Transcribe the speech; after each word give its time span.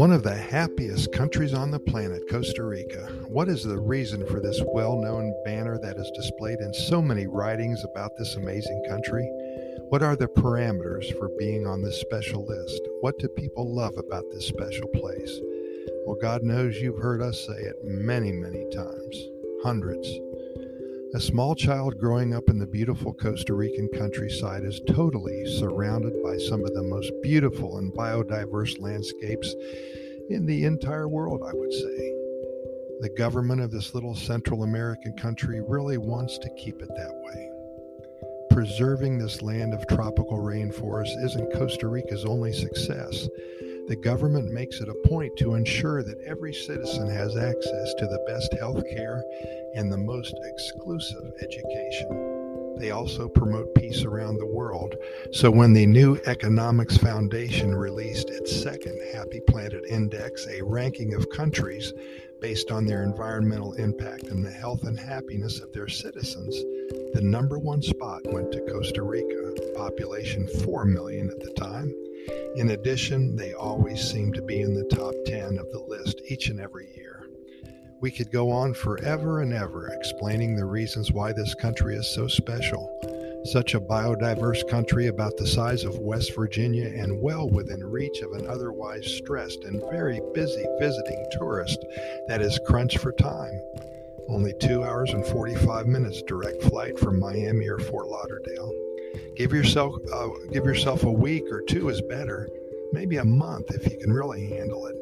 One 0.00 0.12
of 0.12 0.22
the 0.22 0.34
happiest 0.34 1.12
countries 1.12 1.52
on 1.52 1.70
the 1.70 1.78
planet, 1.78 2.26
Costa 2.30 2.64
Rica. 2.64 3.06
What 3.28 3.50
is 3.50 3.62
the 3.62 3.76
reason 3.76 4.26
for 4.26 4.40
this 4.40 4.58
well 4.68 4.96
known 4.96 5.34
banner 5.44 5.76
that 5.76 5.98
is 5.98 6.10
displayed 6.12 6.60
in 6.60 6.72
so 6.72 7.02
many 7.02 7.26
writings 7.26 7.84
about 7.84 8.16
this 8.16 8.34
amazing 8.36 8.82
country? 8.88 9.28
What 9.90 10.02
are 10.02 10.16
the 10.16 10.26
parameters 10.26 11.14
for 11.18 11.28
being 11.38 11.66
on 11.66 11.82
this 11.82 12.00
special 12.00 12.46
list? 12.46 12.80
What 13.02 13.18
do 13.18 13.28
people 13.28 13.74
love 13.74 13.98
about 13.98 14.24
this 14.32 14.46
special 14.46 14.88
place? 14.88 15.38
Well, 16.06 16.16
God 16.18 16.44
knows 16.44 16.80
you've 16.80 17.02
heard 17.02 17.20
us 17.20 17.38
say 17.46 17.60
it 17.60 17.76
many, 17.84 18.32
many 18.32 18.64
times, 18.70 19.28
hundreds. 19.62 20.08
A 21.12 21.20
small 21.20 21.56
child 21.56 21.98
growing 21.98 22.34
up 22.34 22.48
in 22.48 22.60
the 22.60 22.68
beautiful 22.68 23.12
Costa 23.12 23.52
Rican 23.52 23.88
countryside 23.98 24.62
is 24.62 24.80
totally 24.86 25.44
surrounded 25.58 26.22
by 26.22 26.38
some 26.38 26.62
of 26.64 26.72
the 26.72 26.84
most 26.84 27.10
beautiful 27.20 27.78
and 27.78 27.92
biodiverse 27.92 28.80
landscapes 28.80 29.52
in 30.28 30.46
the 30.46 30.64
entire 30.64 31.08
world, 31.08 31.42
I 31.44 31.52
would 31.52 31.72
say. 31.72 32.14
The 33.00 33.12
government 33.18 33.60
of 33.60 33.72
this 33.72 33.92
little 33.92 34.14
Central 34.14 34.62
American 34.62 35.12
country 35.14 35.60
really 35.60 35.98
wants 35.98 36.38
to 36.38 36.54
keep 36.56 36.80
it 36.80 36.88
that 36.88 37.22
way. 37.24 37.50
Preserving 38.52 39.18
this 39.18 39.42
land 39.42 39.74
of 39.74 39.88
tropical 39.88 40.38
rainforest 40.38 41.24
isn't 41.24 41.52
Costa 41.54 41.88
Rica's 41.88 42.24
only 42.24 42.52
success 42.52 43.26
the 43.90 43.96
government 43.96 44.52
makes 44.52 44.80
it 44.80 44.88
a 44.88 45.08
point 45.08 45.36
to 45.36 45.56
ensure 45.56 46.04
that 46.04 46.20
every 46.24 46.54
citizen 46.54 47.10
has 47.10 47.36
access 47.36 47.92
to 47.94 48.06
the 48.06 48.24
best 48.28 48.54
health 48.60 48.80
care 48.88 49.24
and 49.74 49.90
the 49.90 49.98
most 49.98 50.32
exclusive 50.44 51.32
education. 51.42 52.76
They 52.78 52.92
also 52.92 53.28
promote 53.28 53.74
peace 53.74 54.04
around 54.04 54.36
the 54.36 54.46
world. 54.46 54.94
So, 55.32 55.50
when 55.50 55.72
the 55.72 55.86
New 55.86 56.20
Economics 56.26 56.98
Foundation 56.98 57.74
released 57.74 58.30
its 58.30 58.62
second 58.62 58.96
Happy 59.12 59.40
Planet 59.40 59.84
Index, 59.88 60.46
a 60.46 60.62
ranking 60.62 61.14
of 61.14 61.28
countries 61.28 61.92
based 62.40 62.70
on 62.70 62.86
their 62.86 63.02
environmental 63.02 63.72
impact 63.72 64.28
and 64.28 64.46
the 64.46 64.52
health 64.52 64.84
and 64.84 65.00
happiness 65.00 65.58
of 65.58 65.72
their 65.72 65.88
citizens, 65.88 66.54
the 67.12 67.22
number 67.22 67.58
one 67.58 67.82
spot 67.82 68.22
went 68.26 68.52
to 68.52 68.60
Costa 68.70 69.02
Rica, 69.02 69.52
population 69.74 70.46
4 70.62 70.84
million 70.84 71.28
at 71.28 71.40
the 71.40 71.50
time. 71.54 71.92
In 72.56 72.70
addition, 72.70 73.36
they 73.36 73.54
always 73.54 74.00
seem 74.00 74.32
to 74.32 74.42
be 74.42 74.60
in 74.60 74.74
the 74.74 74.84
top 74.84 75.14
10 75.26 75.58
of 75.58 75.70
the 75.70 75.84
list 75.86 76.20
each 76.28 76.48
and 76.48 76.60
every 76.60 76.88
year. 76.96 77.28
We 78.00 78.10
could 78.10 78.32
go 78.32 78.50
on 78.50 78.74
forever 78.74 79.40
and 79.40 79.52
ever 79.52 79.88
explaining 79.88 80.56
the 80.56 80.64
reasons 80.64 81.12
why 81.12 81.32
this 81.32 81.54
country 81.54 81.96
is 81.96 82.12
so 82.14 82.28
special. 82.28 82.90
Such 83.44 83.74
a 83.74 83.80
biodiverse 83.80 84.68
country 84.68 85.06
about 85.06 85.36
the 85.36 85.46
size 85.46 85.84
of 85.84 85.98
West 85.98 86.34
Virginia 86.34 86.86
and 86.86 87.20
well 87.20 87.48
within 87.48 87.84
reach 87.84 88.20
of 88.20 88.32
an 88.32 88.46
otherwise 88.46 89.06
stressed 89.06 89.64
and 89.64 89.82
very 89.90 90.20
busy 90.34 90.64
visiting 90.78 91.24
tourist 91.32 91.84
that 92.26 92.42
is 92.42 92.60
crunched 92.66 92.98
for 92.98 93.12
time. 93.12 93.60
Only 94.28 94.54
two 94.60 94.84
hours 94.84 95.10
and 95.10 95.24
45 95.26 95.86
minutes 95.86 96.22
direct 96.22 96.62
flight 96.62 96.98
from 96.98 97.18
Miami 97.18 97.68
or 97.68 97.78
Fort 97.78 98.08
Lauderdale. 98.08 98.89
Give 99.36 99.52
yourself 99.52 99.96
uh, 100.12 100.28
give 100.52 100.64
yourself 100.64 101.04
a 101.04 101.10
week 101.10 101.44
or 101.50 101.62
two 101.62 101.88
is 101.88 102.02
better, 102.02 102.48
maybe 102.92 103.16
a 103.16 103.24
month 103.24 103.70
if 103.70 103.90
you 103.90 103.98
can 103.98 104.12
really 104.12 104.46
handle 104.46 104.86
it, 104.86 104.96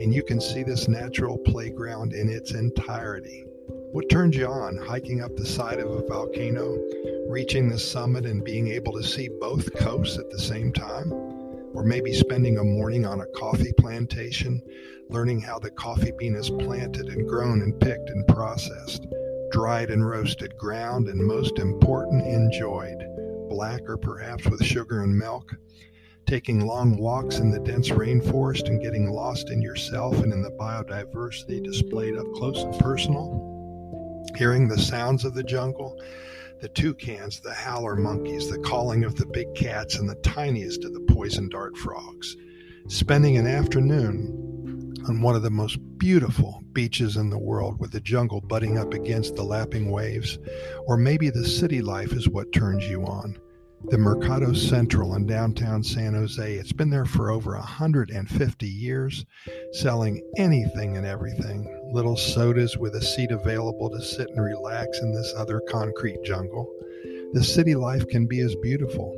and 0.00 0.12
you 0.14 0.22
can 0.22 0.40
see 0.40 0.62
this 0.62 0.88
natural 0.88 1.38
playground 1.38 2.12
in 2.12 2.28
its 2.28 2.52
entirety. 2.52 3.46
What 3.92 4.10
turns 4.10 4.36
you 4.36 4.46
on 4.46 4.76
hiking 4.76 5.22
up 5.22 5.34
the 5.36 5.46
side 5.46 5.80
of 5.80 5.90
a 5.90 6.06
volcano, 6.06 6.76
reaching 7.28 7.68
the 7.68 7.78
summit 7.78 8.26
and 8.26 8.44
being 8.44 8.68
able 8.68 8.92
to 8.92 9.02
see 9.02 9.30
both 9.40 9.74
coasts 9.76 10.18
at 10.18 10.30
the 10.30 10.38
same 10.38 10.72
time? 10.72 11.10
Or 11.74 11.82
maybe 11.82 12.12
spending 12.12 12.58
a 12.58 12.64
morning 12.64 13.06
on 13.06 13.22
a 13.22 13.26
coffee 13.26 13.72
plantation, 13.72 14.60
learning 15.08 15.40
how 15.40 15.58
the 15.58 15.70
coffee 15.70 16.12
bean 16.18 16.34
is 16.34 16.50
planted 16.50 17.06
and 17.06 17.26
grown 17.26 17.62
and 17.62 17.80
picked 17.80 18.10
and 18.10 18.26
processed, 18.26 19.06
dried 19.50 19.90
and 19.90 20.06
roasted, 20.06 20.56
ground, 20.58 21.08
and 21.08 21.18
most 21.18 21.58
important, 21.58 22.26
enjoyed 22.26 23.02
black 23.48 23.80
or 23.88 23.96
perhaps 23.96 24.44
with 24.46 24.64
sugar 24.64 25.02
and 25.02 25.16
milk, 25.16 25.54
taking 26.26 26.66
long 26.66 26.96
walks 26.96 27.38
in 27.38 27.50
the 27.50 27.60
dense 27.60 27.88
rainforest 27.88 28.66
and 28.68 28.82
getting 28.82 29.10
lost 29.10 29.50
in 29.50 29.62
yourself 29.62 30.22
and 30.22 30.32
in 30.32 30.42
the 30.42 30.50
biodiversity 30.50 31.62
displayed 31.62 32.16
up 32.16 32.26
close 32.34 32.62
and 32.62 32.78
personal, 32.78 34.24
hearing 34.36 34.68
the 34.68 34.78
sounds 34.78 35.24
of 35.24 35.34
the 35.34 35.42
jungle, 35.42 36.00
the 36.60 36.68
toucans, 36.70 37.40
the 37.40 37.54
howler 37.54 37.96
monkeys, 37.96 38.50
the 38.50 38.58
calling 38.58 39.04
of 39.04 39.14
the 39.16 39.26
big 39.26 39.54
cats, 39.54 39.98
and 39.98 40.08
the 40.08 40.16
tiniest 40.16 40.84
of 40.84 40.92
the 40.92 41.00
poison 41.12 41.48
dart 41.48 41.76
frogs, 41.76 42.36
spending 42.88 43.36
an 43.36 43.46
afternoon 43.46 44.47
on 45.06 45.22
one 45.22 45.34
of 45.34 45.42
the 45.42 45.50
most 45.50 45.78
beautiful 45.98 46.62
beaches 46.72 47.16
in 47.16 47.30
the 47.30 47.38
world 47.38 47.78
with 47.78 47.92
the 47.92 48.00
jungle 48.00 48.40
butting 48.40 48.78
up 48.78 48.94
against 48.94 49.36
the 49.36 49.42
lapping 49.42 49.90
waves, 49.90 50.38
or 50.86 50.96
maybe 50.96 51.30
the 51.30 51.46
city 51.46 51.80
life 51.80 52.12
is 52.12 52.28
what 52.28 52.52
turns 52.52 52.88
you 52.88 53.04
on. 53.04 53.38
The 53.84 53.98
Mercado 53.98 54.52
Central 54.54 55.14
in 55.14 55.26
downtown 55.26 55.84
San 55.84 56.14
Jose, 56.14 56.54
it's 56.54 56.72
been 56.72 56.90
there 56.90 57.04
for 57.04 57.30
over 57.30 57.52
150 57.52 58.66
years, 58.66 59.24
selling 59.72 60.20
anything 60.36 60.96
and 60.96 61.06
everything. 61.06 61.90
Little 61.92 62.16
sodas 62.16 62.76
with 62.76 62.94
a 62.96 63.02
seat 63.02 63.30
available 63.30 63.90
to 63.90 64.02
sit 64.02 64.28
and 64.30 64.42
relax 64.42 64.98
in 65.00 65.12
this 65.12 65.32
other 65.36 65.60
concrete 65.68 66.22
jungle. 66.24 66.68
The 67.32 67.44
city 67.44 67.74
life 67.74 68.08
can 68.08 68.26
be 68.26 68.40
as 68.40 68.56
beautiful 68.56 69.14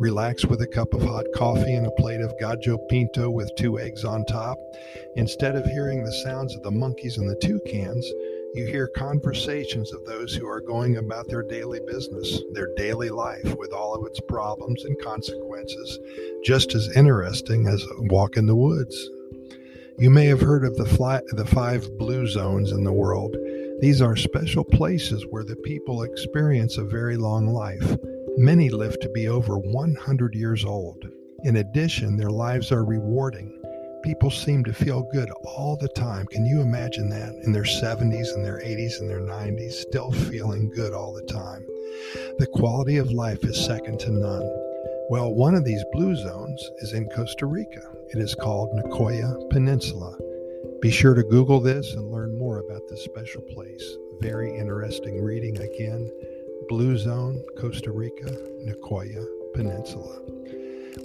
Relax 0.00 0.46
with 0.46 0.62
a 0.62 0.66
cup 0.66 0.94
of 0.94 1.02
hot 1.02 1.26
coffee 1.34 1.74
and 1.74 1.86
a 1.86 1.90
plate 1.90 2.22
of 2.22 2.32
gallo 2.38 2.78
pinto 2.88 3.28
with 3.28 3.54
two 3.54 3.78
eggs 3.78 4.02
on 4.02 4.24
top. 4.24 4.56
Instead 5.16 5.56
of 5.56 5.66
hearing 5.66 6.02
the 6.02 6.22
sounds 6.24 6.56
of 6.56 6.62
the 6.62 6.70
monkeys 6.70 7.18
and 7.18 7.28
the 7.28 7.36
toucans, 7.36 8.10
you 8.54 8.64
hear 8.64 8.88
conversations 8.88 9.92
of 9.92 10.06
those 10.06 10.34
who 10.34 10.48
are 10.48 10.62
going 10.62 10.96
about 10.96 11.28
their 11.28 11.42
daily 11.42 11.80
business, 11.86 12.40
their 12.54 12.74
daily 12.76 13.10
life 13.10 13.54
with 13.58 13.74
all 13.74 13.94
of 13.94 14.06
its 14.06 14.20
problems 14.20 14.86
and 14.86 14.98
consequences, 15.02 15.98
just 16.46 16.74
as 16.74 16.96
interesting 16.96 17.66
as 17.68 17.84
a 17.84 18.02
walk 18.04 18.38
in 18.38 18.46
the 18.46 18.56
woods. 18.56 19.10
You 19.98 20.08
may 20.08 20.24
have 20.28 20.40
heard 20.40 20.64
of 20.64 20.76
the, 20.76 20.86
fly, 20.86 21.20
the 21.32 21.44
five 21.44 21.86
blue 21.98 22.26
zones 22.26 22.72
in 22.72 22.84
the 22.84 22.92
world. 22.92 23.36
These 23.80 24.00
are 24.00 24.16
special 24.16 24.64
places 24.64 25.26
where 25.28 25.44
the 25.44 25.56
people 25.56 26.04
experience 26.04 26.78
a 26.78 26.84
very 26.84 27.18
long 27.18 27.48
life. 27.48 27.98
Many 28.42 28.70
live 28.70 28.98
to 29.00 29.08
be 29.10 29.28
over 29.28 29.58
100 29.58 30.34
years 30.34 30.64
old. 30.64 31.04
In 31.44 31.56
addition, 31.56 32.16
their 32.16 32.30
lives 32.30 32.72
are 32.72 32.86
rewarding. 32.86 33.54
People 34.02 34.30
seem 34.30 34.64
to 34.64 34.72
feel 34.72 35.06
good 35.12 35.30
all 35.44 35.76
the 35.76 35.88
time. 35.88 36.24
Can 36.24 36.46
you 36.46 36.62
imagine 36.62 37.10
that? 37.10 37.34
In 37.44 37.52
their 37.52 37.64
70s 37.64 38.34
and 38.34 38.42
their 38.42 38.62
80s 38.64 38.98
and 38.98 39.10
their 39.10 39.20
90s, 39.20 39.72
still 39.72 40.10
feeling 40.10 40.70
good 40.74 40.94
all 40.94 41.12
the 41.12 41.30
time. 41.30 41.66
The 42.38 42.48
quality 42.54 42.96
of 42.96 43.12
life 43.12 43.44
is 43.44 43.62
second 43.62 44.00
to 44.00 44.10
none. 44.10 44.50
Well, 45.10 45.34
one 45.34 45.54
of 45.54 45.66
these 45.66 45.84
blue 45.92 46.16
zones 46.16 46.66
is 46.78 46.94
in 46.94 47.10
Costa 47.10 47.44
Rica. 47.44 47.92
It 48.14 48.20
is 48.20 48.34
called 48.34 48.70
Nicoya 48.72 49.50
Peninsula. 49.50 50.16
Be 50.80 50.90
sure 50.90 51.12
to 51.12 51.22
Google 51.24 51.60
this 51.60 51.92
and 51.92 52.10
learn 52.10 52.38
more 52.38 52.60
about 52.60 52.88
this 52.88 53.04
special 53.04 53.42
place. 53.42 53.84
Very 54.22 54.56
interesting 54.56 55.22
reading 55.22 55.58
again. 55.58 56.10
Blue 56.68 56.96
Zone, 56.96 57.42
Costa 57.58 57.90
Rica, 57.90 58.30
Nicoya 58.64 59.24
Peninsula. 59.54 60.20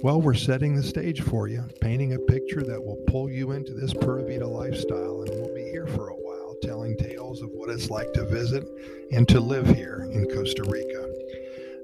Well, 0.02 0.20
we're 0.20 0.34
setting 0.34 0.74
the 0.74 0.82
stage 0.82 1.22
for 1.22 1.48
you, 1.48 1.64
painting 1.80 2.14
a 2.14 2.18
picture 2.18 2.62
that 2.62 2.82
will 2.82 2.98
pull 3.08 3.30
you 3.30 3.52
into 3.52 3.72
this 3.72 3.94
Pura 3.94 4.24
Vida 4.24 4.46
lifestyle, 4.46 5.22
and 5.22 5.30
we'll 5.30 5.54
be 5.54 5.70
here 5.70 5.86
for 5.86 6.08
a 6.08 6.14
while 6.14 6.54
telling 6.62 6.96
tales 6.96 7.42
of 7.42 7.50
what 7.50 7.70
it's 7.70 7.90
like 7.90 8.12
to 8.12 8.24
visit 8.26 8.68
and 9.12 9.28
to 9.28 9.40
live 9.40 9.66
here 9.66 10.08
in 10.12 10.26
Costa 10.26 10.62
Rica. 10.64 11.08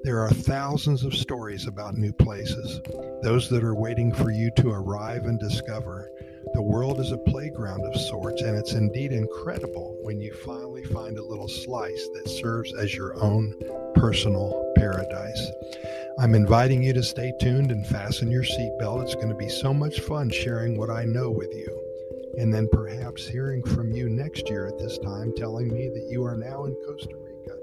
There 0.03 0.21
are 0.21 0.29
thousands 0.29 1.03
of 1.03 1.13
stories 1.13 1.67
about 1.67 1.97
new 1.97 2.11
places, 2.11 2.81
those 3.21 3.49
that 3.49 3.63
are 3.63 3.75
waiting 3.75 4.13
for 4.13 4.31
you 4.31 4.51
to 4.57 4.69
arrive 4.69 5.23
and 5.25 5.39
discover. 5.39 6.09
The 6.53 6.61
world 6.61 6.99
is 6.99 7.11
a 7.11 7.17
playground 7.17 7.81
of 7.85 7.99
sorts, 7.99 8.41
and 8.41 8.57
it's 8.57 8.73
indeed 8.73 9.11
incredible 9.11 9.97
when 10.01 10.19
you 10.19 10.33
finally 10.33 10.83
find 10.83 11.17
a 11.17 11.23
little 11.23 11.47
slice 11.47 12.07
that 12.13 12.29
serves 12.29 12.73
as 12.75 12.93
your 12.93 13.15
own 13.15 13.55
personal 13.95 14.71
paradise. 14.75 15.47
I'm 16.19 16.35
inviting 16.35 16.83
you 16.83 16.93
to 16.93 17.01
stay 17.01 17.33
tuned 17.39 17.71
and 17.71 17.87
fasten 17.87 18.29
your 18.29 18.43
seatbelt. 18.43 19.03
It's 19.03 19.15
going 19.15 19.29
to 19.29 19.35
be 19.35 19.49
so 19.49 19.73
much 19.73 20.01
fun 20.01 20.29
sharing 20.29 20.77
what 20.77 20.89
I 20.89 21.05
know 21.05 21.31
with 21.31 21.53
you. 21.53 21.79
And 22.37 22.53
then 22.53 22.67
perhaps 22.71 23.27
hearing 23.27 23.63
from 23.63 23.91
you 23.91 24.09
next 24.09 24.49
year 24.49 24.67
at 24.67 24.77
this 24.77 24.97
time, 24.99 25.33
telling 25.35 25.73
me 25.73 25.89
that 25.89 26.07
you 26.09 26.23
are 26.23 26.35
now 26.35 26.65
in 26.65 26.75
Costa 26.85 27.15
Rica, 27.15 27.57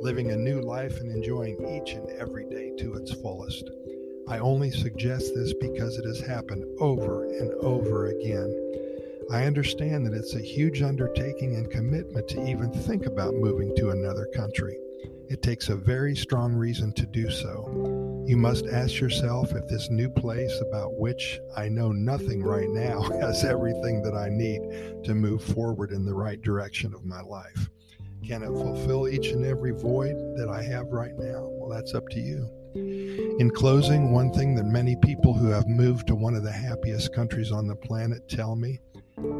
living 0.00 0.30
a 0.30 0.36
new 0.36 0.60
life 0.60 1.00
and 1.00 1.10
enjoying 1.10 1.56
each 1.68 1.92
and 1.92 2.08
every 2.10 2.44
day 2.44 2.72
to 2.78 2.94
its 2.94 3.12
fullest. 3.12 3.70
I 4.30 4.38
only 4.38 4.70
suggest 4.70 5.34
this 5.34 5.52
because 5.54 5.98
it 5.98 6.04
has 6.04 6.20
happened 6.20 6.64
over 6.78 7.24
and 7.24 7.52
over 7.54 8.06
again. 8.06 8.56
I 9.32 9.44
understand 9.44 10.06
that 10.06 10.14
it's 10.14 10.36
a 10.36 10.40
huge 10.40 10.82
undertaking 10.82 11.56
and 11.56 11.68
commitment 11.68 12.28
to 12.28 12.46
even 12.48 12.70
think 12.70 13.06
about 13.06 13.34
moving 13.34 13.74
to 13.74 13.90
another 13.90 14.28
country. 14.36 14.78
It 15.28 15.42
takes 15.42 15.68
a 15.68 15.74
very 15.74 16.14
strong 16.14 16.52
reason 16.52 16.92
to 16.92 17.06
do 17.06 17.28
so. 17.28 18.24
You 18.28 18.36
must 18.36 18.66
ask 18.66 19.00
yourself 19.00 19.50
if 19.52 19.66
this 19.66 19.90
new 19.90 20.08
place 20.08 20.56
about 20.60 20.96
which 20.96 21.40
I 21.56 21.68
know 21.68 21.90
nothing 21.90 22.40
right 22.40 22.70
now 22.70 23.02
has 23.20 23.44
everything 23.44 24.00
that 24.04 24.14
I 24.14 24.28
need 24.28 25.02
to 25.06 25.14
move 25.14 25.42
forward 25.42 25.90
in 25.90 26.04
the 26.04 26.14
right 26.14 26.40
direction 26.40 26.94
of 26.94 27.04
my 27.04 27.20
life. 27.20 27.68
Can 28.26 28.42
it 28.42 28.48
fulfill 28.48 29.08
each 29.08 29.28
and 29.28 29.44
every 29.44 29.72
void 29.72 30.14
that 30.36 30.48
I 30.48 30.62
have 30.62 30.86
right 30.88 31.16
now? 31.16 31.48
Well, 31.48 31.70
that's 31.70 31.94
up 31.94 32.08
to 32.10 32.20
you. 32.20 32.48
In 33.40 33.50
closing, 33.50 34.12
one 34.12 34.32
thing 34.32 34.54
that 34.54 34.66
many 34.66 34.96
people 35.02 35.34
who 35.34 35.48
have 35.48 35.66
moved 35.66 36.06
to 36.06 36.14
one 36.14 36.34
of 36.34 36.42
the 36.42 36.52
happiest 36.52 37.14
countries 37.14 37.50
on 37.50 37.66
the 37.66 37.74
planet 37.74 38.28
tell 38.28 38.54
me 38.54 38.80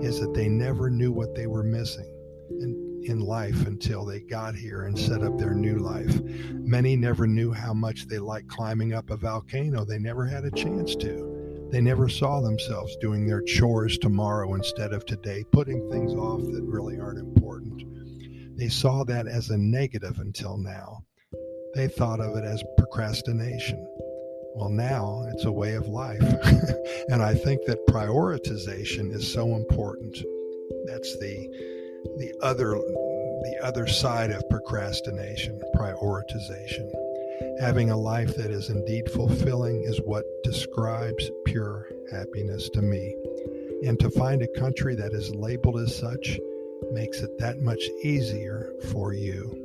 is 0.00 0.18
that 0.20 0.34
they 0.34 0.48
never 0.48 0.90
knew 0.90 1.12
what 1.12 1.34
they 1.34 1.46
were 1.46 1.62
missing 1.62 2.12
in, 2.50 3.02
in 3.06 3.20
life 3.20 3.66
until 3.66 4.04
they 4.04 4.20
got 4.20 4.54
here 4.54 4.82
and 4.86 4.98
set 4.98 5.22
up 5.22 5.38
their 5.38 5.54
new 5.54 5.76
life. 5.78 6.20
Many 6.52 6.96
never 6.96 7.26
knew 7.26 7.52
how 7.52 7.72
much 7.72 8.06
they 8.06 8.18
liked 8.18 8.48
climbing 8.48 8.94
up 8.94 9.10
a 9.10 9.16
volcano, 9.16 9.84
they 9.84 9.98
never 9.98 10.26
had 10.26 10.44
a 10.44 10.50
chance 10.50 10.96
to. 10.96 11.68
They 11.70 11.80
never 11.80 12.08
saw 12.08 12.40
themselves 12.40 12.96
doing 12.96 13.26
their 13.26 13.42
chores 13.42 13.96
tomorrow 13.96 14.54
instead 14.54 14.92
of 14.92 15.04
today, 15.04 15.44
putting 15.52 15.88
things 15.90 16.12
off 16.14 16.40
that 16.40 16.64
really 16.64 16.98
aren't 16.98 17.20
important. 17.20 17.84
They 18.60 18.68
saw 18.68 19.04
that 19.04 19.26
as 19.26 19.48
a 19.48 19.56
negative 19.56 20.18
until 20.18 20.58
now. 20.58 21.02
They 21.74 21.88
thought 21.88 22.20
of 22.20 22.36
it 22.36 22.44
as 22.44 22.62
procrastination. 22.76 23.82
Well, 24.54 24.68
now 24.68 25.26
it's 25.32 25.46
a 25.46 25.52
way 25.52 25.76
of 25.76 25.88
life. 25.88 26.20
and 27.08 27.22
I 27.22 27.32
think 27.32 27.64
that 27.64 27.86
prioritization 27.88 29.14
is 29.14 29.32
so 29.32 29.56
important. 29.56 30.14
That's 30.84 31.18
the 31.20 31.48
the 32.18 32.34
other 32.42 32.72
the 32.72 33.58
other 33.62 33.86
side 33.86 34.30
of 34.30 34.46
procrastination, 34.50 35.58
prioritization. 35.74 36.90
Having 37.60 37.88
a 37.88 37.96
life 37.96 38.36
that 38.36 38.50
is 38.50 38.68
indeed 38.68 39.10
fulfilling 39.10 39.84
is 39.84 39.98
what 40.04 40.26
describes 40.44 41.30
pure 41.46 41.88
happiness 42.12 42.68
to 42.74 42.82
me. 42.82 43.16
And 43.86 43.98
to 44.00 44.10
find 44.10 44.42
a 44.42 44.60
country 44.60 44.94
that 44.96 45.14
is 45.14 45.34
labeled 45.34 45.78
as 45.78 45.96
such 45.96 46.38
makes 46.92 47.20
it 47.20 47.38
that 47.38 47.60
much 47.60 47.82
easier 48.02 48.72
for 48.92 49.12
you. 49.12 49.56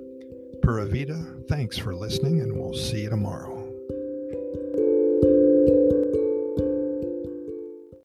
Pura 0.62 0.86
Vida, 0.86 1.24
thanks 1.48 1.78
for 1.78 1.96
listening, 1.96 2.42
and 2.42 2.54
we'll 2.54 2.74
see 2.74 3.02
you 3.02 3.10
tomorrow. 3.10 3.55